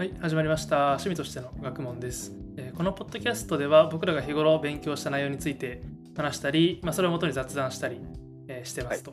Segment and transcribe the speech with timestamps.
[0.00, 0.92] はい、始まりました。
[0.92, 2.32] 趣味としての学問です。
[2.56, 5.82] えーこのポッドキャストでは僕らが日頃勉強した内容について
[6.16, 8.00] 話したり、まあ、それをもとに雑談したり、
[8.48, 9.12] えーしてますと。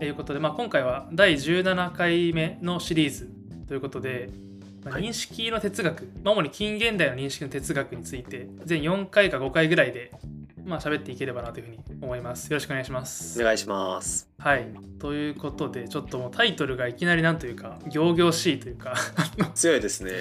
[0.00, 3.32] いうことで、まあ、今回は第17回目のシリーズ
[3.66, 4.30] ということで、
[4.84, 10.12] まあはい認識の哲学、まあ主に近現代の認識の哲学について全4回か5回ぐらいで、
[10.64, 12.50] まあ喋っていければなというふうに思います。
[12.50, 13.40] よろしくお願いします。
[13.40, 14.28] お願いします。
[14.38, 14.66] はい。
[14.98, 18.94] ということで、ちょっともうタイトルがいきなりなんというか、仰々しいというか、
[19.54, 20.12] 強いですね。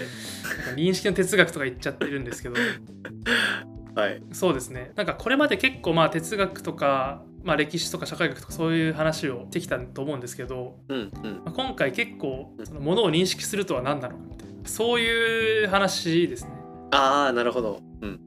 [0.75, 2.55] 認識の哲学とか言っちゃってるんですけど、
[3.95, 4.21] はい。
[4.31, 4.91] そうですね。
[4.95, 11.41] なんかこれまで結構まあ哲学とか、まあ、歴史とか社会学とかそういう話をしてきたと思うんですけど、うんうん。
[11.43, 16.51] まあ今回結構そのものを認識するとは何なのかみたいなそういう話ですね。
[16.91, 17.79] ああ、なるほど。
[18.01, 18.19] うんうん。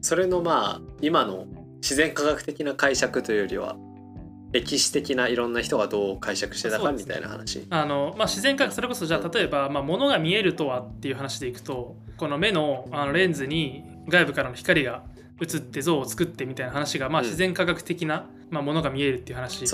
[0.00, 1.46] それのまあ、今の
[1.80, 3.76] 自然科学的な解釈というよりは、
[4.52, 7.66] 歴史的ないろんな人がどう解釈してたかみたいな話。
[7.70, 15.04] あのまあ、自然科学それこそじゃあ例えば、まあ、物が見えるとはっていう話でいくとこの目のあのレンズに外部からの光が
[15.40, 19.66] 映って像を作ってみたいな話が、まあ、うん自然科学的な、まあ、ものが見えるっていう話で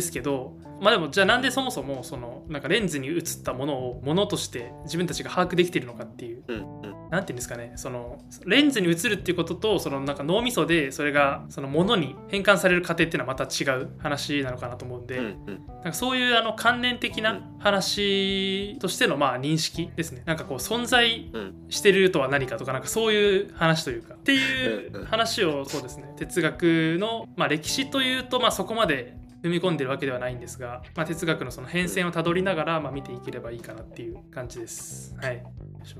[0.00, 6.94] すけど、まあ、でもじゃあなんでそもそもそのなんかレンズに映ったものをものとして自分たちが把握できているのかっていううんうん。
[7.10, 15.66] なんていうんですかねそのレンズに映るっていうこととそのなんか脳みそでそれがそのものに変換される過程っていうのはまた違う話なのかなと思うんで、うんうん。
[15.66, 35.14] なんかそういうあの関連的な話としてのまあ認識ですねなんかこう存在うんしてるとは何かとかなんかそういう話というかっていう話をそうですね哲学のまあ歴史というとまあそこまで踏み込んでるわけではないんですが、まあ、哲学のその変遷をたどりながらまあ見ていければいいかなっていう感じです。
[35.20, 35.42] はい。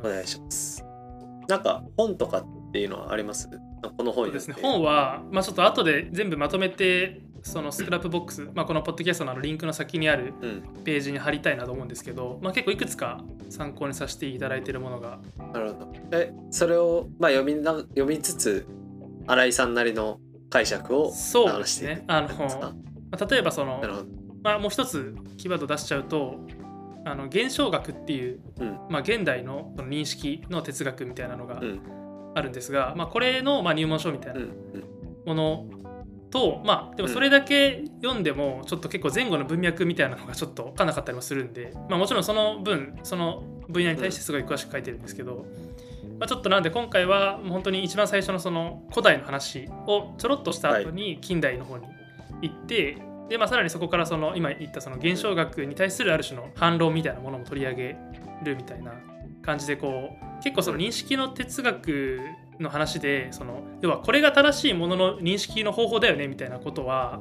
[0.02, 0.84] お願いします。
[1.48, 3.50] なんか本とかっていうのはあります？
[3.98, 10.62] この本ですね本は、まあ、ちょっと後で全部まとめてその Scrapbox、まあ、このポッドキャストのリンクの先にあるうん。
[10.82, 15.18] ページに貼りたいなと思うんですけど、まあ、結構いくつか参考にさせていただいているものが
[15.52, 15.92] なるほど。
[16.12, 18.66] え、それを、まあ、読みな読みつつ、
[19.26, 20.18] 新井さんなりの
[20.54, 22.04] 解釈をそうですね。
[22.06, 23.82] あの、例えばその。
[24.44, 26.38] まあ、もう一つキーワード出しちゃうと
[27.06, 28.78] あの現象学っていう、うん。
[28.90, 31.80] まあ、現代のその認識の哲学みたいなのがうん。
[32.36, 34.84] あるんですが、まあ、これのまあ入門書みたいうんなうん。
[35.26, 35.66] もの
[36.30, 45.46] と、まあでもそれだけ読んでもちょっと結構前後の文脈みたいなのがちょっと分かんなかったりもするんで、まあ、もちろんその分その分野に対してすごい詳しく書いてるんですけど、
[46.18, 51.86] まあ、ちょっとなんで今回はもう本当に一番最初のその古代の話をちょろっとした後に近代の方に
[52.42, 52.98] 行って、
[53.28, 57.96] でまあ、さらにそこからその今言ったその現象学に対するある種の反論みたいなものも取り上げ
[58.44, 58.92] るみたいな
[59.42, 60.10] 感じでこ
[60.40, 62.20] う結構その認識の哲学
[62.60, 67.20] の話でその要はこれが正しいものの認識の方法だよねみたいなことは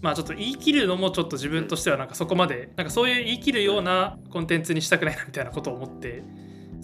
[0.00, 6.22] まあちょっと言い切るのもちょっと自分としてはなんかそこまでなんかそういう言い切るようなコンテンツにしたくないなみたいなことを思って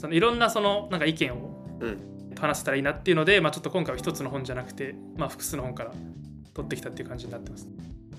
[0.03, 5.93] そのいろんなそのなんか意見をうん話せたらいいなっていうので、まあ、ちょっと今回は一つの本じゃなくて、まあ、複数の本から
[6.55, 7.69] 取ってきたっていう感じになってます。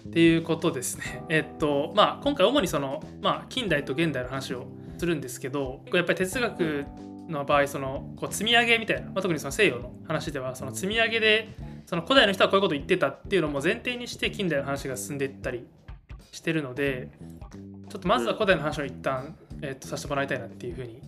[0.07, 1.23] っていうことですね。
[1.27, 4.67] えっとまあ今回主にその、まあ、近代と現代の話を
[4.97, 6.85] するんですけどやっぱり哲学
[7.27, 11.49] の場合そのこう積み上げみたいな、まあ、特にその西洋の話ではその積み上げで
[11.85, 15.65] その古代の人はこういうこと言ってたっていうのも前提にして近代の話が進んでいったり
[16.31, 17.09] してるので
[17.89, 21.01] ちょっとまずは古代の話を一旦、えっとさせてもらいたいなっていうふうに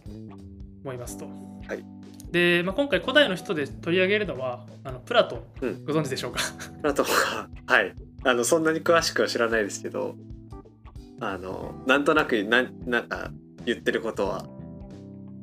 [0.85, 1.25] 思いますと。
[1.68, 1.84] はい
[2.31, 6.40] で、まあ、今回古代の人で取り上げるのはあのプラトン、うんご存知でしょうか？
[6.84, 7.94] あとは、 はい。
[8.23, 10.16] あの、そんなに詳しくは知らないですけど、
[11.22, 13.31] あの、なんとなくな、なんか
[13.66, 14.47] 言ってることは、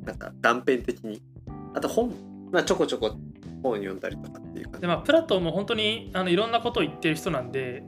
[0.03, 1.21] なんか断片的に。
[1.73, 2.13] あと本、
[2.51, 3.17] まあ、ちょこちょこ
[3.63, 4.81] 本読んだりとかっていう感じ。
[4.81, 7.83] で、まあ、プラトンも本当にあのいろんなことを言ってる人なんで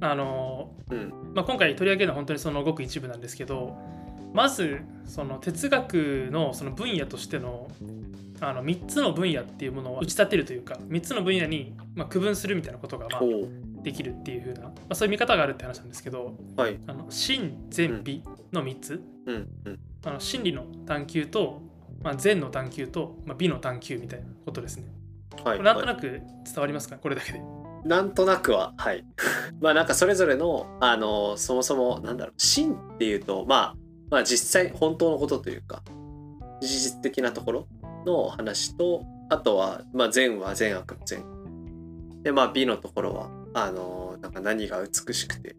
[0.00, 1.32] あの、うん。
[1.34, 3.78] まあ、今回取り上げるのは本当にそのごく一部なんですけど
[4.34, 7.70] まずその哲学のその分野としての
[8.40, 13.20] あの3つの分野っていうものを打ち立てるというか3つの分野にまあ区分するみたいなことがま。
[13.84, 16.80] できるっていう風な、まあ、そういう見方があるって話なんですけどはい。
[16.86, 19.48] あの真善美の3つ、うん。
[19.66, 19.78] うん。
[20.06, 21.60] あの真理の探求と、
[22.02, 24.86] まあ、善の探求と、まあ、美の探求みたいなことですね。
[25.44, 25.62] はい。
[25.62, 26.22] なんとはなく伝
[26.56, 26.96] わりますか？
[26.96, 27.38] これだけで。
[27.38, 27.42] い
[27.84, 29.04] なんとなくは、はい。
[29.60, 33.76] まあ、なんかそれぞれの、あの、そもそも、なんだろう、真っていうと、まあ、
[34.10, 35.82] まあ、実際、本当のことというか、
[36.60, 37.68] 事実的なところ
[38.06, 41.24] の話と、あとは、まあ、善は善悪の善。
[42.22, 45.56] で、まあ、美のところは、あの、なんか何が美しくて、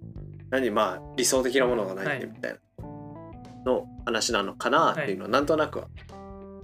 [0.49, 2.85] 何、まあ、理想的なものがないはいね、みたいな、
[3.65, 5.87] の話なのかなっていうのは、なんとなくは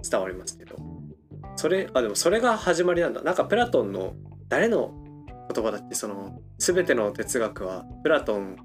[0.08, 0.76] 伝わりますけど、
[1.56, 3.22] それ、あ、でもそれが始まりなんだ。
[3.22, 4.14] なんか、プラトンの、
[4.48, 4.92] 誰の
[5.52, 5.94] 言葉だっけ？
[5.94, 8.56] その全ての哲学はプラトン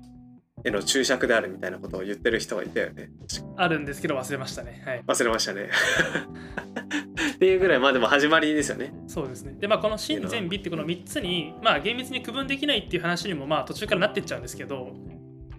[0.63, 3.09] への注釈であるみたいなことを言ってる人がいたよね。
[3.57, 4.81] あるんですけど忘れましたね。
[4.86, 5.04] はい。
[5.06, 5.69] 忘れましたね。
[7.36, 8.94] っていうぐらいまあでも始まりですよね。
[9.07, 9.56] そうですね。
[9.59, 14.94] でまあこの真善美ってこの3つにまあ厳密に区分できないっていう話にもまあ途中からなってっちゃうんですけど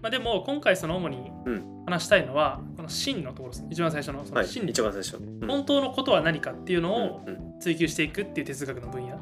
[0.03, 1.79] まあでも今回その主にうん。
[1.87, 4.67] 話したいのはこの真のところです一番最初のそはいの真。
[4.67, 5.47] 理、一番最初、うん。
[5.47, 7.23] 本当のことは何かっていうのを
[7.61, 9.19] 追求していくっていう哲学の分野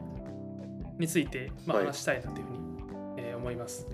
[0.99, 1.87] について、まあ、はい。
[1.87, 2.59] 話したいなというふうに、
[3.19, 3.87] えー思います。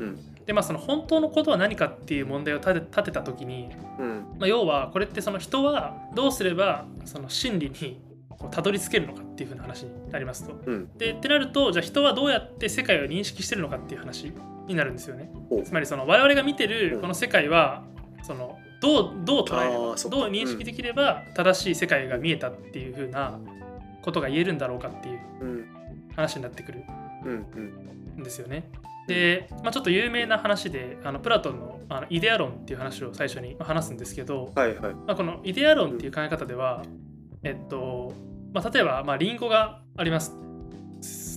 [0.00, 3.68] うんでまあその本当のことは何かっていう問題を立て立てた時に、
[3.98, 4.24] うん。
[4.38, 8.00] まあ、要はこれってその人はどうすればその真理に
[8.30, 10.58] こうたどり着けるのかっていうふうな話になりますと。
[10.64, 10.88] うん。
[10.96, 14.32] でってなるとじゃあ人はどうやって世界を認識してるのかっていう話
[14.66, 15.30] になるんですよね。
[15.66, 16.70] つまりその我々が見てうん。
[16.92, 17.84] るこの世界は
[18.22, 20.16] そのどうどう捉えればあーそっか。
[20.16, 23.38] どう認識できれば正しい世界が見えたっていうふうな
[24.00, 25.66] ことが言えるんだろうかっていううん。
[26.16, 26.84] 話になってくる
[27.26, 27.46] うん
[28.16, 28.22] うんん。
[28.24, 28.64] ですよね。
[29.08, 34.94] で、まあ、ちょっと有名な話であのプラトンのあのイデア論っていう話を最初に話すんですけど、はいはい。
[34.94, 36.84] まあ、このイデア論っていう考え方では、
[37.42, 38.12] えっと
[38.52, 40.36] まあ、例えば、まあ、リンゴがあります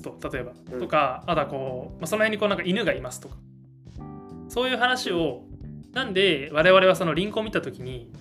[0.01, 0.79] と例えば、うん。
[0.79, 3.35] とかあとはこう、まあ、その辺にこうなんか犬がいますとか。
[4.49, 5.45] そういう話を
[5.93, 8.11] なんで我々はそのリンゴを見た時に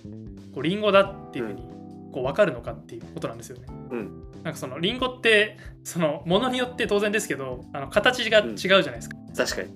[0.54, 1.64] こうリンゴだっていうふうに
[2.12, 3.66] こう分かるのかっていうことなんですよね。
[3.90, 9.16] うんなんかそのリンゴってそのものによって当然ですけどあの形が違うじゃないですか。
[9.36, 9.68] 確かに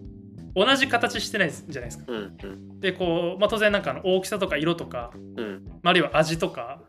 [0.55, 2.05] 同じ形してないじゃないですか。
[2.09, 6.81] うんうんでこう、まあ、当然なんかあの大きさとか色とか、うんまああるいは味とか、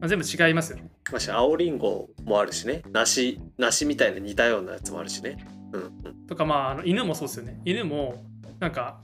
[0.00, 0.90] まあ、全部違いますよね。
[1.12, 5.38] まし青りんごもあるしね梨梨みたいな似たようなやつもあるしね
[5.72, 7.60] うんうんとかまああの犬もそうですよね。
[7.64, 8.24] 犬も
[8.58, 9.00] なんか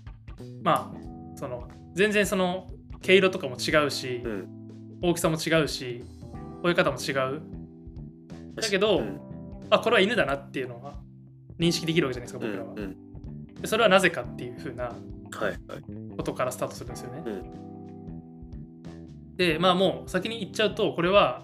[0.62, 2.68] まあその全然その
[3.02, 4.63] 毛色とかも違うし、うん
[5.02, 6.04] 大きさも違うし
[6.62, 7.42] 吠え方も違う。
[8.54, 9.20] だけどうん。
[9.70, 10.94] あこれは犬だなっていうのは
[11.58, 12.74] 認識できるわけじゃないですか僕らは。
[12.76, 12.96] うん。
[13.66, 14.92] それはなぜかっていうふうなは
[15.42, 15.58] いはい。
[16.16, 17.22] ことからスタートするんですよね。
[17.26, 17.30] う
[19.32, 19.36] ん。
[19.36, 21.42] でまあもう先に言っちゃうとこれは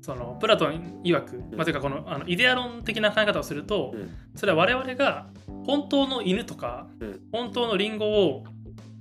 [0.00, 4.10] そのプラトン曰く、まあ、というかこのあのイデア論的な考え方をすると、うん。
[4.34, 5.28] それは我々が
[5.66, 7.20] 本当の犬とか、うん。
[7.32, 8.44] 本当のリンゴを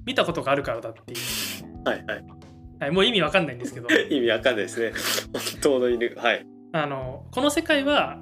[0.06, 2.37] 見たことがあるからだっていう、はいはい
[2.80, 3.88] はい、もう意味わかんないんですけど。
[4.10, 4.92] 意味わかんないですね。
[5.34, 6.14] 本当の犬。
[6.16, 6.46] はい。
[6.74, 8.20] あのこの世界は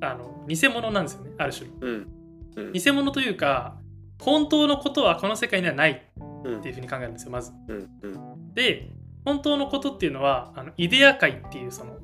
[0.00, 1.68] あの偽物なんですよねある種。
[1.68, 2.06] のうん。
[2.56, 2.72] うん。
[2.72, 3.76] 偽物というか
[4.20, 6.02] 本当のことはこの世界にはない
[6.44, 6.58] うん。
[6.60, 7.52] っていうふうに考えるんですよまず。
[7.68, 7.88] うん。
[8.02, 8.54] うん。
[8.54, 8.90] で
[9.24, 11.98] 本当のことっていうのはあのイデア界っていうその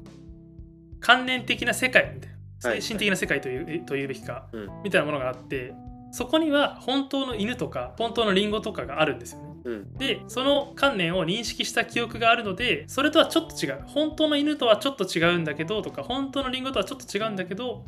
[1.00, 2.36] 観念的な世界みたいな
[2.70, 2.82] はい。
[2.82, 4.68] 精神的な世界という,、というべきか、うん。
[4.84, 5.72] みたいなものがあって
[6.10, 9.45] そこには本当の犬とか本当のリンゴとかがあるんですよね。
[9.66, 9.94] うん。
[9.98, 13.82] でその観念を認識した記憶があるのでそれとはちょっと違う。
[13.86, 17.84] 本当の犬とはちょっと違うんだけどとか本当のリンゴとはちょっと違うんだけど、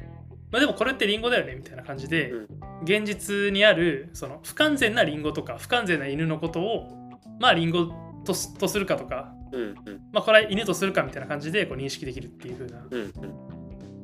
[0.51, 2.49] まあ、でもこれってリンゴだよねみたいな感じで、うん。
[2.83, 7.11] 現実にあるその不完全なリンゴとか不完全な犬のことを
[7.41, 7.93] まあリンゴ
[8.25, 9.75] とすとするかとか、うんうん。
[10.13, 13.13] まあ、これは犬とするかみたいな感じでこう認識できるっていう風なうんうん。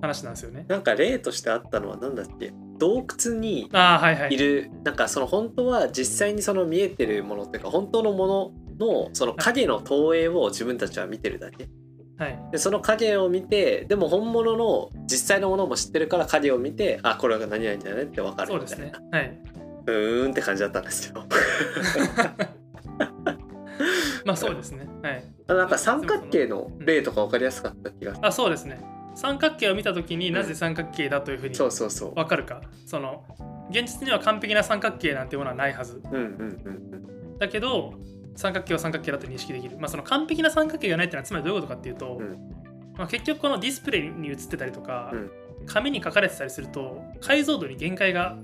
[0.00, 0.66] 話なんですよね。
[0.68, 2.52] なんか例としてあったのは何だっけ？
[2.78, 4.36] 洞窟にああはい。
[4.36, 11.68] るなんかその本当は実際にその見えてるものっていうか本当のもののその影の投影を自分たちは見てるだけ
[12.16, 19.06] はい、でその影を見てでも本物の実際のものも知ってるから影を見てあこれが何々だよねって分かるそうですみたいなね。
[19.10, 19.38] はい。
[19.86, 21.24] うーんって感じだったんですよ
[24.24, 24.86] まあそうですね。
[25.02, 25.24] はい。
[25.48, 28.80] なんか三角形の例とか分かりやすかった気がするあそうですね。
[29.14, 32.62] 三角形を見たときになぜ三角形だというふうにそうそうそう分かるか？
[32.86, 33.24] その
[33.70, 36.02] 現実には完璧な三角形なんてものはないはず。
[37.38, 37.94] だけど
[38.36, 39.78] 三角形は三角形だと認識できる。
[39.78, 45.30] まあその完璧な三角形がないってのはつまりどういうことかっていうと、うんまあ、結局このディスプレイに映ってたりとか、うん
[45.66, 48.36] 紙に書かれてたりすると解像度に限界が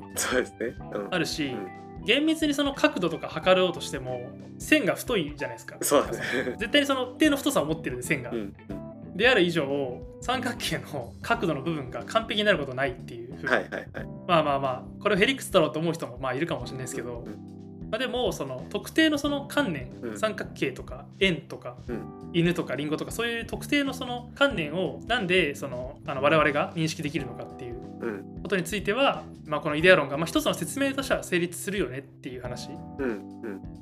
[1.10, 1.68] あるし、うん
[2.02, 5.76] 厳密にその角度とか測ろうとしても線が太いじゃないですか。
[5.82, 8.32] そうですね絶対にその一定の太さを持ってるんで線が。
[9.20, 13.48] である以上三角形の角度の部分が完璧になることないっていうふうに。
[13.48, 13.84] はいはいはい。
[14.26, 17.26] まあまあまあこれをヘリクスだろうと思う人もまあいるかもしれないですけど、
[17.90, 20.18] まあ、でもその特定のその観念、うん。
[20.18, 22.30] 三角形とか円とか、うん。
[22.32, 28.40] 犬とかリンゴとかそういう特定のその観念をなんでそのあの我々が認識できるのかっていううん。
[28.42, 32.70] ことについては、まあ、このイデア論がまあ一つの説明としては成立するよねっていう話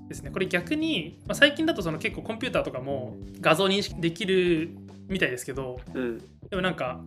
[0.09, 0.33] ですね。
[0.33, 4.71] これ逆に、まあ、最近だとその結構コンピューターとかも画像認識できる
[5.09, 6.19] みたいですけどうん。
[6.49, 7.00] でもなんか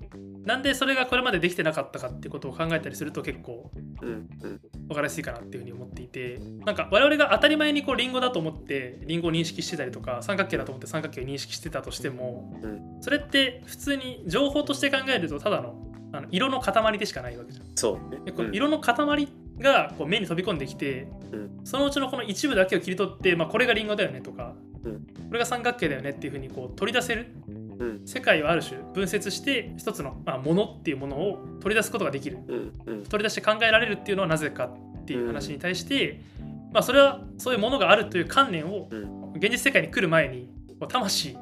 [0.46, 4.62] なんでそれがこれまでできてなかったかってことを考えたりすると結構うんうん。
[4.88, 13.02] 分かりやすいかなっていうふうに思っていてなんか我々が当たり前にこうリンゴだと思ってリンゴを認識してたりとか三角形だと思って三角形を認識してたとしてもうん。
[13.02, 17.66] それって普通に情報として考えるとただのあの色の塊でしかないわけじゃん。
[17.76, 18.20] そうね。
[18.26, 19.28] でこの色の塊
[19.60, 21.60] がこう目に飛び込んできて、うん。
[21.64, 24.54] そのうちのこの一部だけを切り取って、まあ、これがリンゴだよねとか、
[24.84, 24.94] うん。
[24.94, 27.28] これが三角形だよねっていうふうにこう取り出せる
[27.82, 32.40] うん世界をある種分節して一つの、まあ、ものっていうものを取り出すことができる。
[32.48, 33.04] うんうん。
[33.04, 36.22] 取り出して考えられるっていうのはなぜかっていう話に対して、
[36.72, 39.22] まあ、それはそういうものがあるという観念をうん。
[39.34, 41.38] 現実世界に来る前にこう魂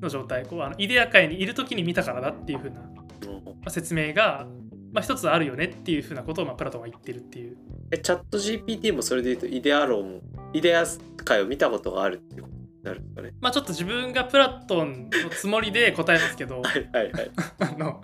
[0.00, 4.46] の状態こうあのイデア界にいる時に見たからだっていうふうな、まあ、説明が、
[4.92, 7.56] まあ、一つあるよねっていうふうなことを、まあ、プラトンは言ってるっていう。
[7.90, 10.20] えチャット GPT もそれで言うとイデア論
[10.52, 10.84] イデア
[11.24, 12.48] 界を見たことがあるっていうこ
[12.82, 13.34] なるんですかね。
[13.40, 17.30] まあちょっと自分がプラトンのつもりで答えますけど はいはいはい。
[17.60, 18.02] あの、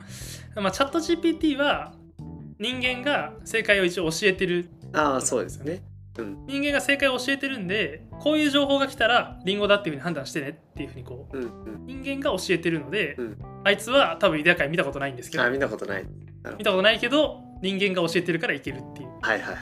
[0.57, 1.93] まあ、チャット GPT は
[2.59, 4.69] 人間が正解を一応教えてる。
[4.93, 5.83] ああそうですね。
[6.47, 11.49] 人間が正解を教えてるんでこういう情報が来たらリンゴだっていうふうに判断してねっていうふうにこうんうん。
[11.49, 11.53] う
[11.87, 13.39] 人間が教えてるので、うん。
[13.65, 16.05] あいつは多分イデア界見たことないんですけどあ見たことない。
[16.57, 19.09] 見たことないけど人間が教えてるからいけるっていう。
[19.21, 19.57] はいはい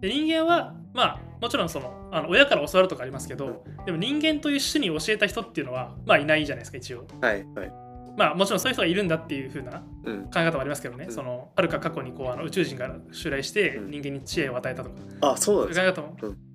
[0.00, 7.06] で人間はまあもちろんそのあの親から教わるとかありますけどでも人間という種に教えた人っていうのはまあいないじゃないですか一応。
[7.22, 7.72] はいはい。
[8.18, 10.24] まあもちろんそういう人がいるんだっていうふうなうん。
[10.24, 11.12] 考え方もありますけどね、うん。
[11.12, 13.90] そのはるか過去にこうあの宇宙人が襲来してうん。
[13.90, 16.52] 人間に知恵を与えたとか、あそうなんですそういう考え方も、うん。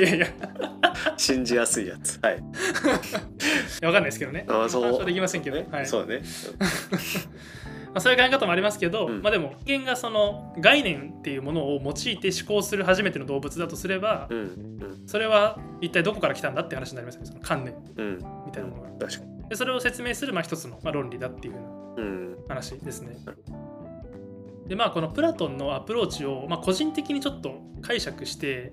[0.00, 0.26] いやいやいや。
[1.16, 2.18] 信じやすいやつ。
[2.20, 2.38] はい。
[2.38, 2.40] い
[3.80, 4.44] やわかんないですけどね。
[4.48, 5.04] あそう。
[5.04, 5.68] できませんけど、ね。
[5.70, 5.86] はい。
[5.86, 6.22] そうだね
[7.92, 9.22] まあ、そういう考え方もありますけど、うん。
[9.22, 14.38] まあでも人間がその概念っていうものを用いて思考する初めての動物だとすれば、うん。
[14.38, 15.02] うん。
[15.06, 17.74] それは一体どこから来たんだって話になりますよねその観念。
[17.96, 18.18] うん。
[18.46, 18.90] みたいなものが。
[19.48, 21.54] でそれを説明するまあ一つのまあ論理だっていう
[22.48, 23.16] 話ですね。
[24.68, 28.72] でまあこのプラトンのアプローチを、まあ、個人的にちょっと解釈して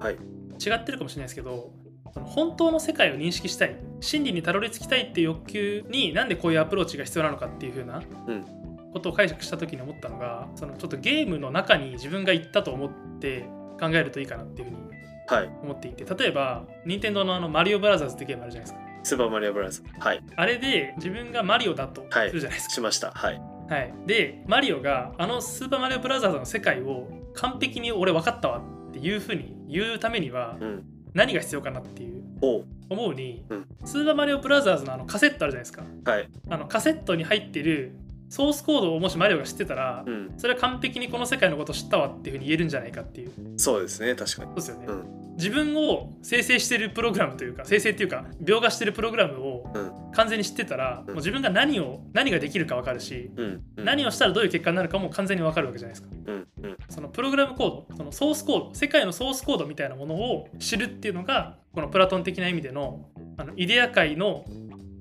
[0.00, 0.14] はい。
[0.14, 1.72] 違ってるかもしれないですけど
[2.12, 3.76] その本当の世界を認識したい。
[4.00, 8.57] 真理にたどり着きたいっていう欲求になんでこういうアプローチが必要なのかっていうふうなうん
[8.92, 12.90] ことを解釈した時に思ったのがそのちょっとゲームの中に自分が行ったと思っ
[13.20, 13.48] て
[13.80, 14.88] 考えるといいかなっていうふうに
[15.28, 15.50] はい。
[15.62, 18.88] 思っていて例えば任天堂のあのマリオブラザーズってゲームあるじゃないですか。
[19.04, 20.00] スーパーマリオブラザーズ。
[20.00, 20.22] はい。
[20.36, 22.28] あれで自分がマリオだとはい。
[22.28, 23.10] するじゃないですか、しました。
[23.12, 23.40] はい。
[23.68, 30.84] はい、でマリオがあのスーパーマリオブラザーズの世界を完璧に俺分かったわっていうふうに言うためにはうん。
[31.14, 32.22] 何が必要かなっていう。
[32.90, 33.66] 思うに、うん。
[33.84, 35.82] スーパーマリオブラザーズのあのカセットあるじゃないですか。
[36.10, 36.28] はい。
[36.48, 37.92] あのカセットに入ってる
[38.28, 40.32] ソースコードをもしマリオが知ってたら、うん。
[40.36, 43.30] それは完璧にこの世界のことを知ったわっていうふうに言えるんじゃないかっていう。
[43.56, 44.48] そうですね確かに。
[44.48, 45.34] そうですよね、うん。
[45.36, 50.12] 自分を生成してるプログラムというか生成っていうか描画してるプログラムをうん。
[50.12, 51.06] 完全に知ってたら、うん。
[51.06, 53.30] もう自分が何を何ができるか分かるし、
[53.76, 56.08] 何をしたらどういう結果になるかも完全に分かるわけじゃないですか。
[56.88, 64.44] そのプログラムコードそのソースコード世界のソースコードみたいなものを知るっていうのがこのプラトン的な意味でのあのイデア界の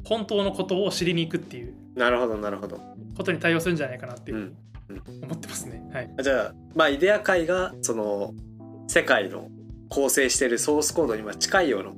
[0.03, 2.79] 本当のことを知りに行くっていうなるほどなるほど。
[3.15, 6.13] ことに対応するんじゃないかなっていうふう思ってますね、はい。
[6.21, 8.33] じゃあまあイデア界がその
[8.87, 9.49] 世界の
[9.89, 11.91] 構成しているソースコードにまあ近いような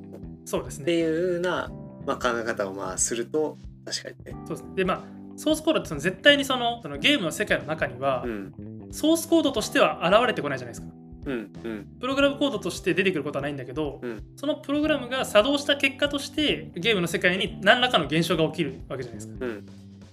[0.45, 0.93] そうですね。
[0.93, 1.69] いうような、
[2.05, 4.35] まあ、考え方をまあすると確かにね。
[4.47, 4.75] そうですね。
[4.75, 5.01] でまあ
[5.37, 8.53] ソースコードってその絶対にそのそのゲームの世界の中には、うん。
[8.91, 10.87] ソースコードとしては現れてこないじゃないですか。
[11.25, 11.87] うんうん。
[11.99, 14.23] プログラムコードとして出てくることはないんだけど、うん。
[14.35, 19.45] そのプログラムが作動した結果としてゲームの世界に何らかの現象が起きるわけじゃないですか。
[19.45, 19.65] うん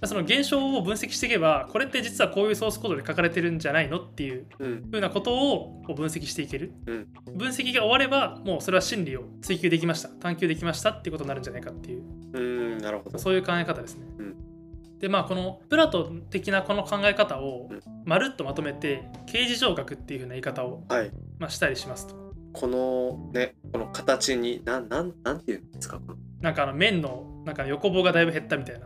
[0.05, 4.87] その現象を分析していけばこれって実はこういうソースコードで書かれてるんじゃないのっていううん。
[4.91, 7.07] ふうなことをこう分析していける、うん。
[7.35, 10.09] 分析が終わればもうそれは真理を追求できました。
[10.09, 12.03] 探求できましたっていうことになるんじゃないかっていう。
[12.33, 13.17] うんなるほど。
[13.17, 14.99] そういう考え方ですね、うん。
[14.99, 17.79] でまあこのプラトン的なこの考え方をうん。
[18.05, 21.11] まるっとまとめて形事上学っていうふうな言い方を、はい。
[21.39, 22.27] まあ、したりしますと。
[22.53, 25.99] このねこの形になんなんなんていうんですか
[26.41, 28.85] なんかあの面のなんか横棒がだいぶ減ったみたいな。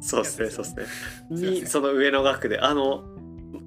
[0.00, 1.50] そうですねそうですね。
[1.50, 2.60] にその上の学で。
[2.60, 3.04] あの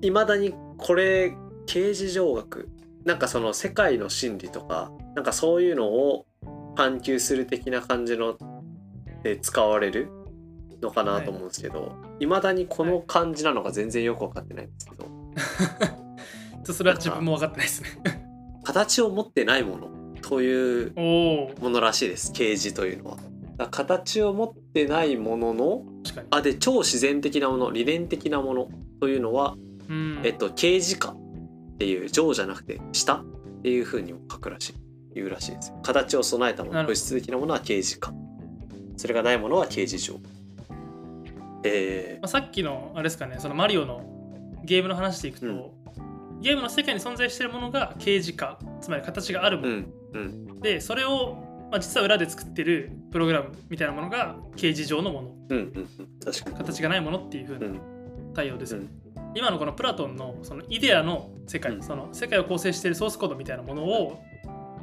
[0.02, 1.36] いまだにこれ
[1.66, 2.70] 形事上学
[3.04, 6.26] なんかその世界の真理とかなんかそういうのを
[6.76, 8.38] 探求する的な感じの
[9.22, 10.10] で使われる
[10.82, 15.06] のかなと思うんですけど、い、まだにこの感じなのが全然よく分かってないんですけど、
[16.74, 17.90] それは自分も分かってないですね。
[18.64, 19.90] 形を持ってないもの
[20.22, 22.32] というものらしいです。
[22.32, 23.18] 形事というのは。
[23.68, 25.84] 形を持ってないものの
[26.30, 29.56] あで超自然的なもの理念的なものというのは
[29.92, 30.22] うん。
[30.24, 33.26] えっと、刑事化っていう上じゃなくて下っ
[33.62, 34.76] ていう風にも書くらしい。
[35.14, 35.80] 言うらしいですよ。
[35.84, 38.14] 形を備えたもの物質的なものは刑事化。
[38.96, 40.20] それがないものは刑事上。
[41.64, 44.02] えまあ、さっきのあれですかねそのマリオの
[44.64, 46.42] ゲームの話でいくと、うん。
[46.42, 50.20] ゲームの世界に存在しているものが形事化つまり形があるもの、ー、うんう
[50.54, 50.60] ん。
[50.62, 51.38] でそれを、
[51.72, 55.36] まあ、実は裏で作ってるプログラムみたいなものが形事上のもの。
[55.50, 56.20] うんうんうん。
[56.24, 56.56] 確かに。
[56.58, 57.82] 形がないものっていう風うなん。
[58.34, 59.32] 対応ですよね、うん。
[59.36, 61.82] 今のこのプラトンのそのイデアの世界、うん。
[61.82, 64.22] その世界を構成しているソースコードみたいなものを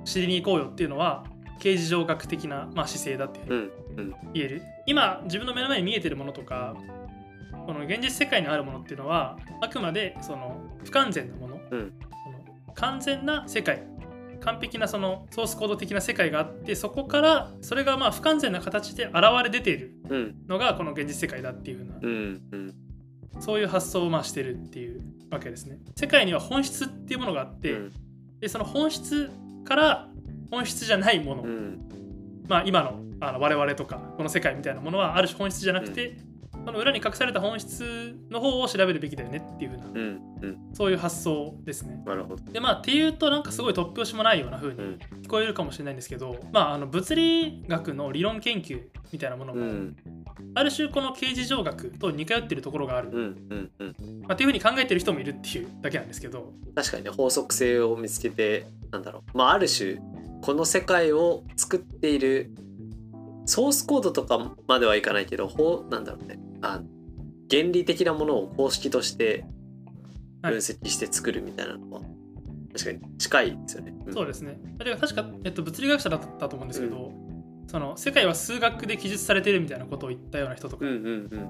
[0.07, 1.25] 知りに行こうよっていうのは
[1.59, 4.15] 形而上学的な、まあ、姿勢だっていうふうにうんうん。
[4.33, 4.63] 言える。
[4.87, 6.75] 今自分の目の前に見えてるものとか
[7.67, 11.93] この現実世界にあるものっていうのはあくまでその不完全なもの、うん。
[12.75, 13.83] 完全な世界
[14.41, 20.35] 完璧なそのソースコード的な世界があってそこからそれがまあ不完全な形で現れ出ているうん。
[20.49, 22.75] のがこの現実世界だっていうふうなうんうん。
[23.41, 25.79] そういう発想をまあしてるっていうわけですね。
[25.97, 27.93] 世界には本質っていうものがあって、うん。
[28.41, 29.31] でその本質
[29.65, 30.09] から
[30.51, 31.89] 本質じゃないもの、うん。
[32.49, 36.17] まあ今のあの我々とかこの世界みたいなものはある種本質じゃなくて、
[36.69, 40.59] その裏に隠された本質の方を調べるべきだよねっていうふうなうんうん。
[40.75, 42.03] そういう発想ですね。
[42.05, 42.53] なるほど。
[42.53, 44.99] でまあっていうとなんかすごい突拍子もないような風にうん。
[45.23, 49.97] 聞こえるかもしれないんですけど、まああの物理学の理論研究みたいなものも、うん。
[50.55, 54.21] ある種この形而上学と似通ってるところがある、うんうんうん。
[54.21, 59.39] まあ、っていうふうに考えてる人もいるっていうだけなんですけど、確かにね法則性を見つけてなんだろう。
[59.39, 59.97] まあある種
[60.43, 62.51] この世界を作っている
[63.47, 66.83] ソースコードとかまではいかないけど法なんだろうねあ
[67.51, 69.45] 原理的なものを公式として
[70.43, 72.01] はい分析して作るみたいなのは、
[72.73, 73.91] 確かに近いですよね。
[73.93, 74.59] んそうですね。
[74.79, 77.13] で確か、えっと、物理学者だったと思うんですけど、
[77.67, 81.49] その世界は数学で記述されてるみたいなことを言ったような人とかいうんうんうん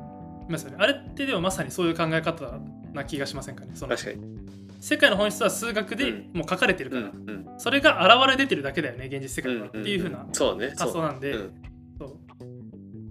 [0.51, 0.77] ますよね。
[0.81, 2.59] あれってでもまさにそういう考え方
[2.95, 3.73] な気がしませんかね？
[3.75, 4.39] その確かに。
[4.81, 10.73] 世界の本質は数学でうんもう書かれてるうんから、うんそれが現れ出てるだけだよね、現実世界は、んっていうふうなそうね。
[10.79, 11.53] 発想なんで、うんそう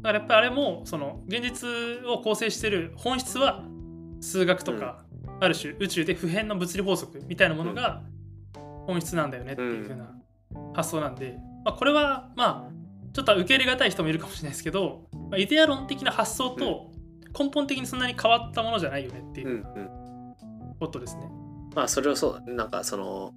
[0.08, 1.68] だからやっぱりあれもその現実
[2.08, 3.66] を構成してる本質は
[4.22, 5.04] 数学とか、
[5.42, 8.04] ある種宇宙で普遍の物理法則みたいなものが
[8.86, 10.16] 本質なんだよねっていう風な
[10.74, 12.72] 発想なんで、まあ、これはまあ
[13.12, 16.90] ちょっと受け入れがたい人もいるかもしれないですけど、まあ、イデア論的な発想と
[17.38, 19.90] 根本的にそんなに変わったものじゃないよねっていううんうん。
[20.80, 21.30] ことですね。
[21.76, 23.34] まあそれをそうだねなんかその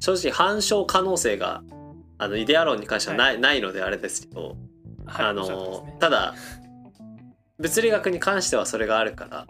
[0.00, 1.62] 正直反証可能性が
[2.16, 4.56] あのイデア論に関してはない,、ないのであれですけど、
[5.08, 5.96] はい、あのね。
[5.98, 6.34] ただ
[7.58, 9.46] 物理学に関してはそれがあるから、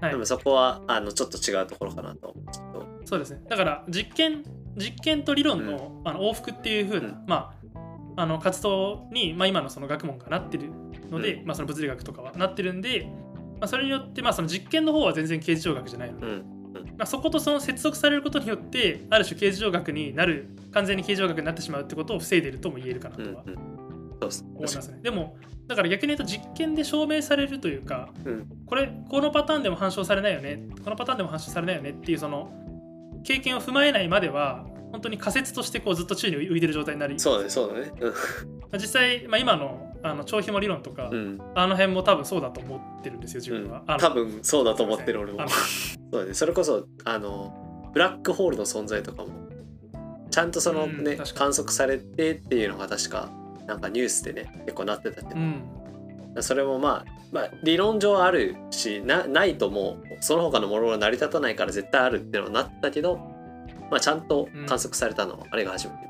[0.00, 0.10] はい。
[0.10, 2.42] でもそこはあのちょっと違うところかなと思う。
[2.42, 3.40] んですけどそうですね。
[3.48, 4.44] だから実験
[4.76, 7.24] 実験と理論の,、あの往復っていう風な、うん。
[7.26, 7.54] ま
[8.16, 10.70] ああの活動に、まあ、今のその学問がなってる
[11.10, 13.10] ので、うまあ、その物理学とかはなってるんで、
[13.60, 16.56] まあ、それによって、まあ、その実験の方は全然形而上学じゃないので、うん。
[16.96, 23.75] まあ、そことその接続されることによってある種形而上学になる完全に形而上学になってしまうってことを防いでいるとも言えるかなとはうんうん
[24.20, 25.00] そうです思いますね。
[25.02, 28.46] でもだから逆に言うと実験で証明されるというかうん。
[28.66, 32.52] これこのパターンでも反証されないよねこのパターンでも反証されないよねっていうその
[33.24, 37.92] 経験を踏まえないまでは本当に仮説としてこうずっと宙に浮いてる状態になりそうだねそうだね。
[38.74, 43.62] 実際、まあ、今のあの超紐理論とか、うん、うんあの辺も多分そうだと思ってるんですよ自うん。
[43.64, 43.82] 分は。
[43.86, 45.48] あの多分そうだと思ってる俺も。
[45.48, 46.34] そうだね。
[46.34, 49.30] それこそあのブラックホールの存在とかも
[50.30, 53.30] ちゃんとそのうんね、観測されてっていうのが確か
[53.66, 55.62] なんかニュースでね結構なってたけど、うん。
[56.40, 63.16] それもまあ、まあ、理論上あるしなないともうその他のものが成り立たないから絶対あるっていうのはなったけど、
[63.90, 66.05] まあ、ちゃんと観測されたのはあれが初めて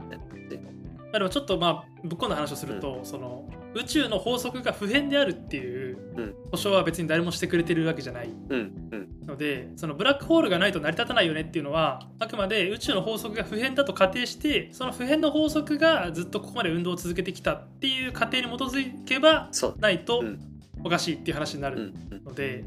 [1.17, 6.35] あでもちょっとまあぶっこんだ話をすると、その宇宙の法則が普遍であるっていううん。
[6.51, 8.29] 保証は別に誰もしてくれてるわけじゃない。
[8.29, 9.27] うんうん。
[9.27, 20.41] のでそのブラックホールがないと成り立たないよねっていうのはあくまで宇宙の法則が普遍だと仮定してその普遍の法則がずっとここまで運動を続けてきたっていう過程に基づけばないとうん。
[20.85, 22.25] おかしいっていう話になうんるうん。
[22.25, 22.65] ので、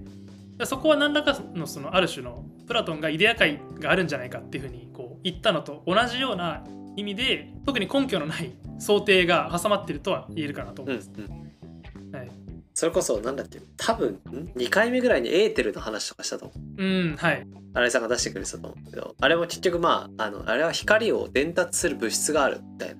[0.66, 6.64] そこは何らかのそのある種のプラトンがイデア界があるんじゃないかっていうふうにこう言ったのと同じような
[6.96, 11.12] 意味で特に根拠のない想定が挟まってるとは言えるかなと思うんいます。
[11.18, 12.32] うんはい、
[12.74, 13.60] それこそなんだっけ？
[13.78, 14.18] 多分ん
[14.58, 16.84] 2回目ぐらいにエーテルの話とかしたと思う。
[16.84, 17.48] うんはい。
[17.74, 22.96] 新井さんが出してくれてたと思うけどあれも結局まああのあれは光を伝達する物質があるみたいな。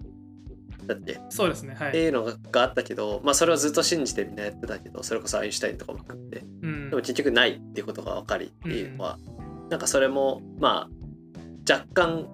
[0.88, 1.90] だっけそうですねはい。
[1.90, 6.44] っていうのがあったけど、まあ、それをずっと信じてみんなやってたけどそれこそアインシュタインとかも含めて。
[6.64, 6.90] うん。
[6.90, 9.20] でも結局ないっていうことが分かりっていうのは、
[9.70, 12.28] なんかそれもまあ若干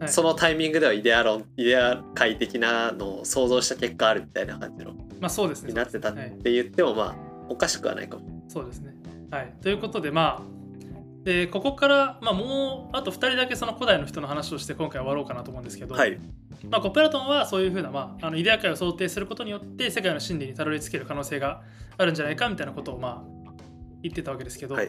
[0.00, 5.70] はいそのタイミングではイデア論イデア界的なのを想像した結果あるみたいな感じのまあそうですね。
[5.70, 7.16] になってたっはいて言ってもまあ
[7.48, 8.24] おかしくはないかも。
[8.48, 8.94] そうですね。
[9.30, 10.54] はい、ということでまあ
[11.24, 16.18] でここから、まあ、もうあと2人だけその古代の人の話をして今回終わろうかなと思うんですけど、はい。
[16.68, 21.62] まあ、コプラトンはそういうふうな、まあ、あのイデア界を想定することによって世界の真理にたどり着ける可能性が
[21.96, 23.52] あるんじゃないかみたいなことをまあ
[24.02, 24.88] 言ってたわけですけど、はい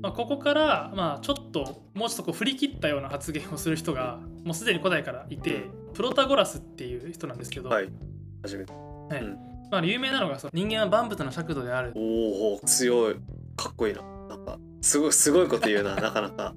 [0.00, 7.88] まあ、ここから、まあ、ちょっともうちょっとこう振り切ったような発言をする人がもうすでに古代からいて、プロタゴラスっていう人なんですけど、はい。
[8.42, 8.72] 初めて。
[8.72, 9.38] はいうん。
[9.70, 11.92] まあ、有名なのがその人間は万物の尺度である。
[11.96, 13.16] おお強い。
[13.56, 14.02] かっこいいな。
[14.28, 15.96] なんかすごいすごいこと言うな。
[16.00, 16.54] なかなか。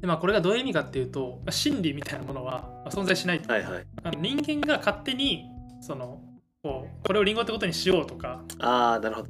[0.00, 3.86] でまあこれがどういう意味かっていうとまあ真理みたいなものはまあ存在しないと、はいはい。
[4.02, 5.46] あの人間が勝手に
[5.80, 6.20] その
[6.62, 9.28] こうこれをリンゴってことにしようとかああなるほど。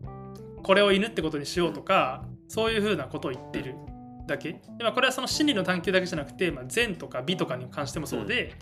[0.62, 3.74] これを犬ってことにしようとかそういうふうなことを言ってる
[4.26, 4.52] だけ。
[4.52, 8.54] で、まあ、これはその真理の探求だけじゃなくて、まあ、善とか美とかに関してもそうで、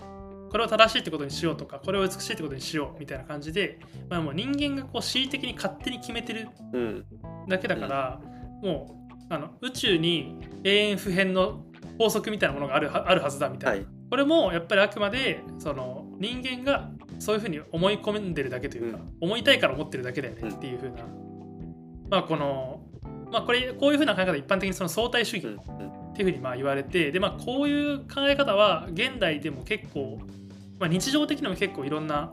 [0.51, 3.79] これを正しいってことにしようとかこれを美しいってことにしようみたいな感じで、
[4.11, 7.07] まあ、もう人間がこう恣意的に勝手に決めてるうん
[7.49, 8.21] だけだから、
[8.63, 11.65] もうあの宇宙に永遠不変の
[11.99, 13.87] 法則みたいなものがあるはあるはずだみたいな、はい。
[14.11, 21.05] これもやっぱりあくまでその人間がそういうふうに思い込んでるだけというか、思いたいから思ってるだけだよねっていうふうな、
[22.11, 22.83] まあこの
[23.33, 30.21] まあこれこういうふうな考え方一般的にその相対主義うんっていうふうにまあ言われてでまあこういう考え方は現代でも結構、
[30.79, 32.33] まあ、日常的にも結構いろんな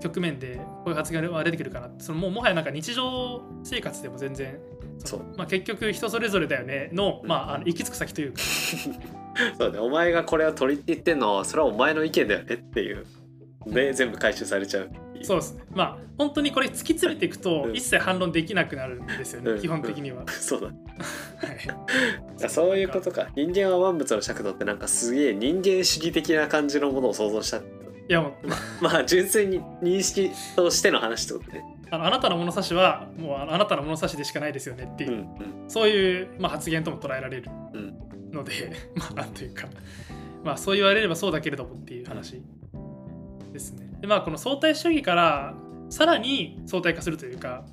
[0.00, 4.58] 局面でこういう発言が出てくるかなそのもうもはやなんか日常生活でも全然
[4.98, 5.20] そう。
[5.36, 7.28] まあ、結局人それぞれだよねの,、うん。
[7.28, 8.40] まあ、あの行き着く先というか。
[9.58, 13.04] そうねお前がこれは鳥って言ってんのはそれはお前の意見だよねっていう。
[13.66, 14.90] で全部回収されちゃう
[15.22, 15.64] そうですね。
[15.74, 17.76] まあ本当にこれ突き詰めていくとうん。
[17.76, 19.60] 一切反論できなくなるんですよね、うん。
[19.60, 20.66] 基本的には、そうだ。
[20.66, 22.48] はい。
[22.48, 23.28] そういうことか。
[23.36, 27.62] 人間は万物の尺度ってなんかすげえ人間主義的な感じのものを想像したい
[28.08, 28.32] やもう
[28.82, 31.64] まあ純粋に認識としての話ってことね。
[31.90, 35.28] あのあなたの物差しはもうあなたの物差しでしかないですよねっていうう、ん。
[35.68, 37.94] そういう、まあ、発言とも捉えられるうん。
[38.32, 39.68] ので、 まあなんというか。
[40.44, 42.40] まあそう言われればそうだけれどもっていう話
[43.52, 45.54] ですねでまあこの相対主義から
[45.88, 47.64] さらに相対化するというか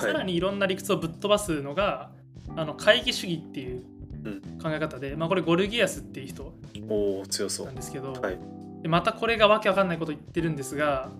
[0.00, 2.10] さらにいろんな理屈をぶっ飛ばすのが
[2.56, 3.84] あの懐疑主義っていう
[4.24, 4.40] うん。
[4.58, 6.52] 考え方で、まあ、これゴルギアスっていう人
[6.88, 7.66] おお強そう。
[7.66, 8.38] なんですけど、はい。
[8.82, 11.10] でまたこれがわけわかんないこと言ってるんですが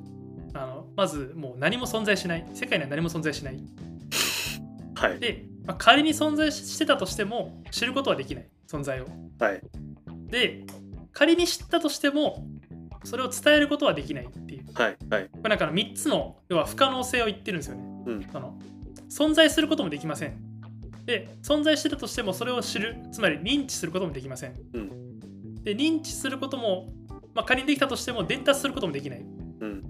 [0.55, 2.47] あのまずもう何も存在しない。
[2.55, 3.63] 世界には何も存在しない。
[4.95, 5.21] はい。
[5.21, 8.49] で、まあ、仮に存在してたとしても知ることはできない。
[8.67, 9.07] 存在を。
[9.39, 9.63] はい。
[10.27, 10.65] で
[11.13, 12.47] 仮に知ったとしても
[13.05, 14.29] それを伝えることはできない
[14.83, 15.29] はいはい。
[15.29, 17.83] これなんか3つの要は不可能性を言ってるんですよね。
[18.07, 18.23] うん。
[18.31, 18.59] その
[19.11, 20.37] 存在することもできません。
[21.05, 22.97] で存在してたとしてもそれを知る。
[23.13, 24.55] つまり認知することもできません、う
[25.65, 26.93] で認知することも、
[27.35, 29.21] まあ、仮にできたとしても伝達することもできない。
[29.21, 29.85] うん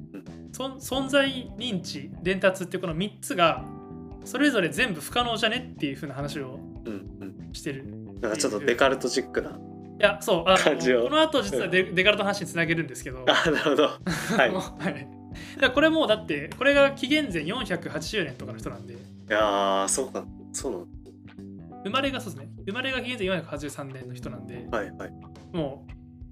[0.52, 3.64] 存在認知伝達っていうこの3つが
[4.24, 7.52] それぞれ全部不可能じゃねっていう風な話をうんうん。
[7.52, 7.84] してる
[8.20, 9.58] なんかちょっとデカルトチックな
[9.98, 13.24] いやそうあのこの後実はデ,、デカルトの話につなげるんですけど。
[13.26, 13.84] あなるほど。
[13.84, 14.50] はい。
[15.60, 18.94] はい、これもうだってこれが紀元前480年とかの人なんで。
[18.94, 18.96] い
[19.28, 20.24] やーそうか。
[20.52, 20.86] そうなの
[21.84, 22.48] 生まれがそうですね。
[22.66, 24.68] 生まれが紀元前483年の人なんで。
[24.70, 25.12] はいはい。
[25.52, 25.84] も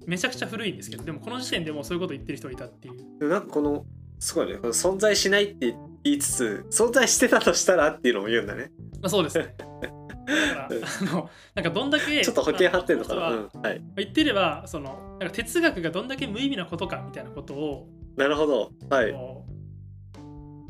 [0.05, 3.27] うめちゃくちゃ古いんですけどでもこの時点でもうそういうこと言ってる人がいたっていう。
[3.27, 3.85] なんかこの
[4.17, 4.55] すごいね。
[4.55, 5.75] この存在しないって
[6.05, 8.71] 言いつつ存在してたとしたらっていうのも言うんだね。
[9.01, 9.53] まあそうですね
[10.27, 13.25] だからあのなんかどんだけちょっと保険張ってんのかな。
[13.27, 13.49] あうん。
[13.61, 13.81] はい。
[13.95, 17.87] 言ってればそのなんか哲学がどんだけ無意味なことかみたいなことを、
[18.17, 18.71] なるほど。
[18.89, 19.15] はい。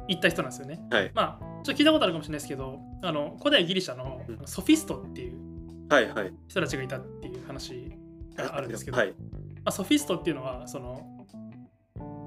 [0.08, 0.80] 言った人なんですよね。
[0.92, 1.12] はい。
[1.14, 4.40] まあちょっと聞いたことあるかもしれないですけどあの古代ギリシャのうん。
[4.46, 5.38] ソフィストっていう
[5.90, 6.34] はいはい。
[6.48, 7.98] 人たちがいたっていう話
[8.36, 9.10] があるんですけど、はい。
[9.10, 9.16] ま
[9.66, 11.02] あ、ソフィストっていうのはその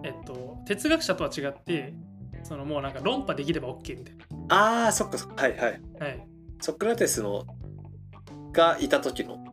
[0.02, 1.94] えっと哲学者とは違って
[2.42, 4.16] そのもうなんか論破できれば OK みたい
[4.48, 5.42] あーそっかそっか。
[5.42, 5.80] はいはい。
[5.98, 6.06] な。
[6.06, 6.26] はい、
[6.60, 7.44] ソクラテスの
[8.52, 9.44] がいた時の？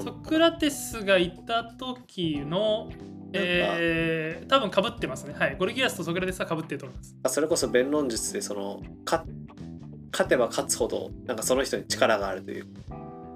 [0.00, 2.88] ソクラテスがいた時の
[3.32, 5.34] えー、多分かぶってますね。
[5.38, 5.56] はい。
[5.58, 7.16] ゴルギアスとソクラテスはかぶってると思います。
[7.24, 9.24] あそれこそ弁論術でそのか
[10.12, 12.66] 勝てば勝つほどなんかその人に力があるという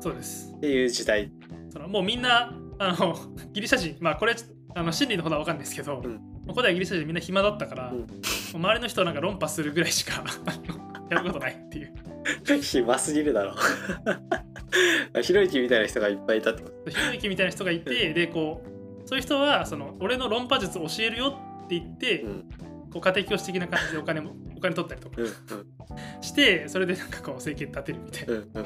[0.01, 0.53] そうです。
[0.57, 1.31] っていう時代
[1.71, 3.17] そのもうみんなあの
[3.53, 4.35] ギリシャ人、まあこれ
[4.75, 8.07] あの真理のほどは分かんないですけど、うん古代ギリシャ人みんな暇だったから、うん
[8.55, 10.25] 周りの人はなんか論破するぐらいしか
[11.11, 11.95] やることないっていう。
[12.63, 13.55] 暇すぎるだろ。
[15.23, 16.91] ひろゆきみたいな人がいっぱいいたってこと？
[16.91, 22.45] ひろゆきみたいな人がいて、で、こう、そういう人は、その俺の論破術教えるよって言って、うん。
[22.93, 28.63] こう家庭教師的な感じでお金も お金取ったりとかうんして、それでなんかこう生計立てるみたいな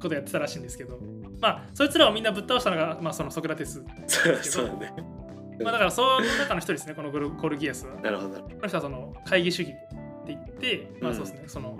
[0.00, 0.98] ことやってたらしいんですけど、
[1.40, 3.84] まあ、そいつらをみんなぶっ倒したのが、まあ、そのソクラテス。
[4.06, 4.94] そうそうだね。
[5.62, 8.00] まあ、だから、その中の一人ですね、このゴルゴルギアスは。
[8.00, 9.88] なるほどこの人はその会議主義って
[10.28, 11.78] 言って、まうんあそうですね、その、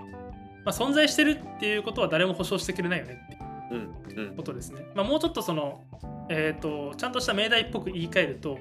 [0.65, 4.87] まあ、存在してるっていうことは誰も保証してくれないよねっていうことですね。
[4.95, 5.83] まあ、もうちょっとその、
[6.29, 8.59] えー、とちゃんとした命題っぽく言い換えると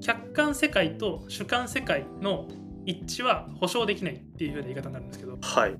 [0.00, 2.46] 客観世界と主観世界の
[2.84, 5.72] 一致は保証できないっていうような言い方になるんですけど、はい。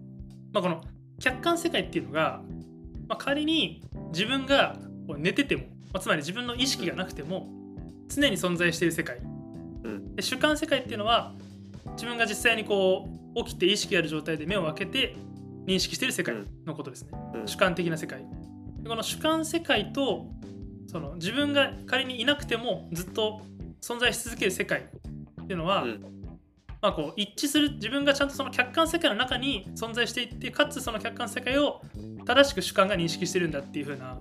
[0.53, 0.83] まあ、この
[1.21, 2.41] 客観世界っていうのが、
[3.09, 4.77] まあ、仮に自分が
[5.19, 7.49] 寝てても、まあ、つまり自分の意識がなくても
[8.09, 9.19] 常に存在している世界。
[9.19, 10.17] うん。
[10.17, 11.35] で主観世界っていうのは
[11.93, 15.17] 自分が実際にこう起きて意識ある状態で目を開けて
[15.67, 17.49] 認識している世界のことですね、うん。
[17.49, 18.21] 主観的な世界。
[18.81, 20.27] でこの主観世界と
[20.87, 23.43] その自分が仮にいなくてもずっと
[23.83, 24.81] 存在し続ける世界
[25.43, 26.01] っていうのは、うん。
[26.81, 31.83] まあ、こう一致する自分がちゃんとその客観世界の中に存在していってかつその客観世界を
[32.27, 34.19] 正しく主観が認識してるんだっていう風な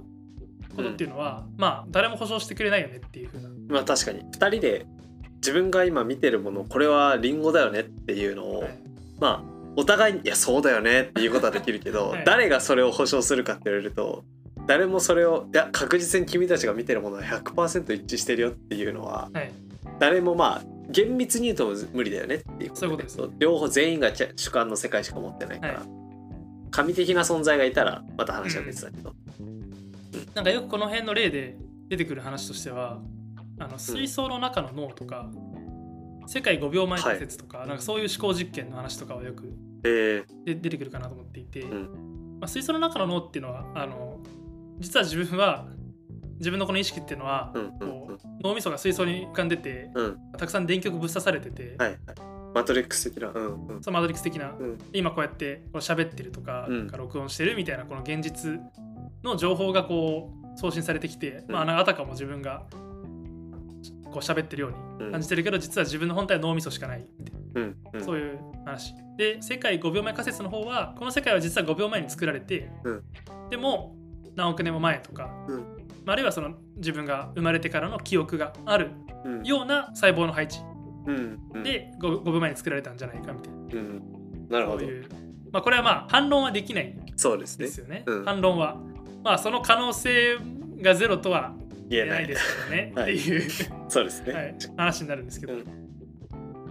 [0.76, 4.22] ことっていうのは、まあ誰も保証してくれないよねっていう風な、まあ確かに。
[4.22, 4.86] 2人で
[5.36, 8.86] 自分が今見てるものこれはリンゴだよねっていうのを、はい
[9.20, 12.24] まあお互いに「いやそうだよね」っていうことはできるけど、はい。
[12.26, 14.24] 誰がそれを保証するかって言われると
[14.66, 19.52] 誰もそれをいや確実に君たちが見てるものは100%一致してるよっていうのははい、
[20.00, 25.84] 誰もまあ厳密に言うと無理だよねっていうそういうことで両方全員が主観の世界しか持ってないから、はい。
[26.72, 29.14] 神的な存在がいたらまた話は別だけど、
[30.34, 31.56] なんかよくこの辺の例で
[31.88, 33.00] 出てくる話としては
[33.60, 35.30] あの水槽の中の脳とか、
[36.28, 39.44] 世界5秒前仮説とか,、なんかそういう思考実験の話とかはよく
[39.84, 40.46] えー。
[40.46, 42.40] で出てくるかなと思っていて、ん。
[42.40, 44.20] まあ、水槽の中の脳っていうのはあの
[44.80, 45.68] 実は自分は
[46.38, 50.18] 自分のこの意識っていうのは、こう脳みそが水槽に浮かんでて、うん。
[50.38, 52.00] たくさん電極ぶっ刺されてて、はいはい。
[52.54, 53.30] マトリックス的な。
[53.30, 53.84] うんうん。
[53.84, 54.78] そのマトリックス的な、うん。
[54.92, 56.88] 今こうやってこう喋ってるとか,、うん。
[56.88, 58.60] 録音してるみたいなこの現実
[59.24, 61.54] の情報がこう送信されてきて、うん。
[61.54, 62.66] まあ、あたかも自分が
[64.16, 65.12] こう喋ってるようにうん。
[65.12, 67.32] 感じてるけど、実は自分の本体は脳みそしかないって。
[67.56, 67.76] うん。
[67.94, 68.04] うん。
[68.04, 68.94] そういう話。
[69.18, 73.04] で、世界5秒前仮説の方は、この世界は実は5秒前に作られて、うん。
[73.50, 73.96] でも
[74.36, 75.30] 何億年も前とか、
[76.08, 78.92] ああるいはその自分が生まれてからの記憶がある
[79.26, 79.44] うん。
[79.44, 80.60] ような細胞の配置。
[81.64, 83.60] で 5, 5秒前に作られたんじゃないかみたいな。
[83.60, 84.02] うん。
[84.50, 84.80] なるほど。
[84.80, 85.10] そういう。
[85.52, 88.04] まあこれはまあ反論はできないそうですよね。
[88.06, 88.26] うん。
[88.26, 88.78] 反論は。
[89.24, 90.38] まあその可能性
[90.82, 91.54] がゼロとは
[91.90, 92.28] 言えないい。
[92.28, 93.16] ですけどね、 はい。
[93.16, 93.50] っていう。
[93.88, 95.64] そうですね、はい、話になるんですけど、うん。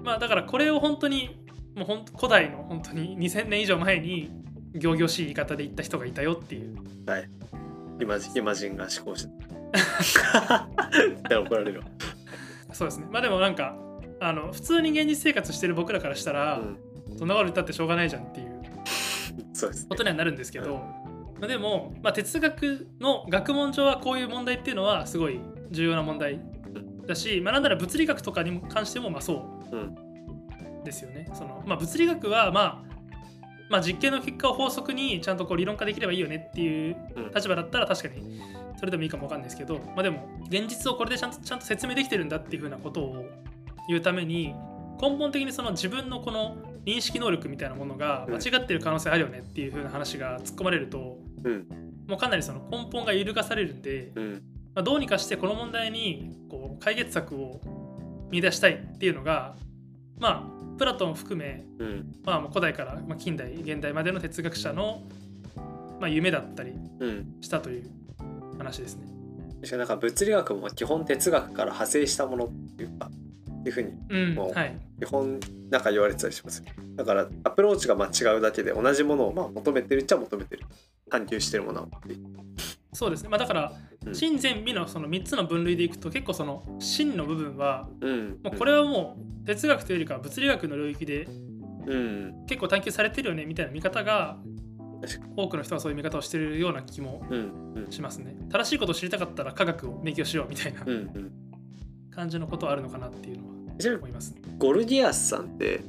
[0.02, 1.36] まあだからこれを本当に
[1.74, 4.30] もうほん古代の本当に2000年以上前に
[4.74, 6.76] 仰々しい言い方で言った人がいたよっていう。
[7.06, 7.28] はい。
[8.00, 9.32] イマジンイマジンが思考して。
[10.22, 10.68] たっ
[11.28, 11.86] て怒られるわ。
[12.72, 13.06] そうですね。
[13.10, 13.76] まあでもなんか
[14.20, 16.78] あの普通に現実生活してる僕らからしたら、うん。
[17.16, 18.62] そんなこと言ったってしょうがないじゃんっていう。
[19.52, 19.88] そうですね。
[19.88, 20.76] ことにはなるんですけど、
[21.40, 26.40] まあ、でも、まあ、哲学の学問上はこういう問題っていうのはすごい重要な問題
[27.06, 29.76] だし、まあ、なんなら物理学とかに関してもまあそう。
[29.76, 30.84] うん。
[30.84, 31.30] ですよね。
[31.32, 32.94] そのまあ、物理学は、まあ、
[33.70, 37.30] まあ実験の結果を法則にちゃんとこう理論化できればいいよねっていううん。
[37.34, 38.40] 立場だったら確かに
[38.76, 43.24] それでもいいかもわかんないですけど、まあ、でも現実をこれでちゃんとちゃんと説明できてるんだっていうふうなことを
[43.88, 44.54] 言うために
[45.00, 51.66] 根本的にその自分のこの認識能力みたいなものが間違ってる可能性あるよねっていうふうな話が突っ込まれると、うん。
[52.06, 54.42] もうかなりその根本が揺るがされるんで、うん
[54.74, 57.60] まあ、どうにかしてこの問題にこう解決策を
[58.30, 59.54] 見出したいっていうのが
[60.18, 62.14] まあプラトンを含めうん。
[62.24, 65.02] まあ、もう古代からまあ近代現代までの哲学者の、
[66.00, 67.36] まあ、夢だったりうん。
[67.40, 67.90] したという
[68.58, 69.06] 話ですね。
[69.60, 73.08] 確かになんか物理学も基本哲学から派生したものっていうか
[73.60, 80.66] っていうふうにうんもうはい、基本なんか言われてたりしますよだからアプローチがまあ違うだけで同じものをまあ求めてるっちゃ求めてる。
[81.10, 81.86] 探求してるものは。
[81.86, 82.24] っていう
[82.94, 83.72] そうですね、まあ、だから
[84.06, 84.14] うん。
[84.14, 88.28] 真善美のその3つの分類でいくと結構その真の部分はうん。
[88.42, 91.28] もうこれはもう哲学というよりかは物理学の領域で
[91.86, 92.46] うん。
[92.46, 94.38] 結構探求されてるよねみたいな見方が
[95.36, 97.22] 多くの人はそういう見方をしてるような気も
[97.90, 98.36] しますね。
[98.50, 100.80] 正しいことを知りたかったら科学を勉強しようみたいな
[102.10, 103.54] 感じのことはあるのかなっていうのは
[103.98, 104.40] 思いますね。
[104.56, 105.82] ゴルディアスさんって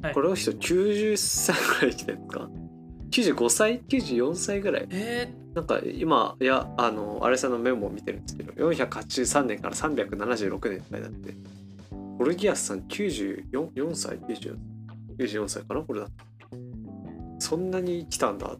[0.00, 0.14] はい。
[0.14, 2.48] この人90歳ぐらい生きてるんですか？
[3.14, 4.88] 95歳？94歳ぐらい？
[4.90, 11.34] えなんか今いやあのあれさんのメモを見てるんですけど483年から376年って書いてあって
[12.18, 14.56] ゴルギアスさん94 4歳？94
[15.18, 15.82] 94歳かな？
[15.82, 16.12] これだと
[17.38, 18.56] そんなに生きたんだー、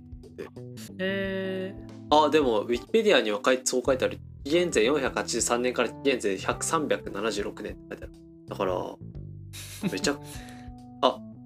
[0.99, 1.75] え
[2.11, 4.19] あでもウィキペディアには書いそう書いてある。
[4.45, 8.13] 紀元前483年から紀元前376年って書いてある。
[8.47, 8.75] だから
[9.91, 10.19] めちゃあ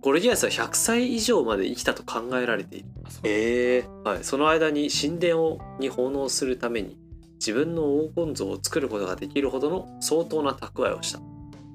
[0.00, 2.87] ゴルギアスは100歳以上まで生きたと考えられている。
[3.24, 6.96] ええはい、その間に神殿をに奉納するために
[7.34, 7.82] 自分の
[8.14, 11.20] 黄金像を作ることができるほどの相当な蓄えをした。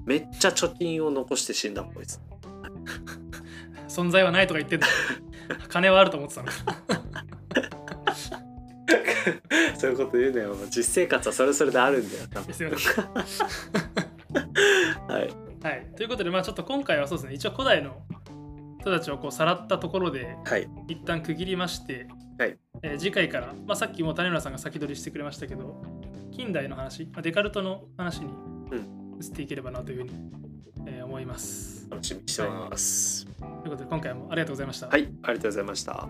[0.06, 2.20] めっちゃ貯金を残して死んだこいつ。
[3.88, 4.86] 存在はないとか言ってんだ。
[5.68, 6.48] 金はあると思ってたの。
[9.76, 12.24] そういうこと言うのよ実生活はそれそれであるんだよ。
[12.32, 12.48] 多分。
[12.48, 12.76] ですよね。
[15.08, 18.02] はいはい、ということで、まあ、ちょっと今回はそうですね一応古代の
[18.80, 22.06] 人たちをこうさらったところで、はい、一旦区切りまして、
[22.38, 25.82] はいえー、次回から、まあ、さっきも種村さんが先取りしてくれましたけど
[26.32, 28.26] 近代の話、まあ、デカルトの話に
[29.18, 30.14] 移っていければなというふうに、う
[30.82, 31.88] ん、えー、思います。
[31.90, 34.88] 楽しみにしてます、はい、ということで今回もありがとうございました。
[34.88, 36.06] はいありがとうございました。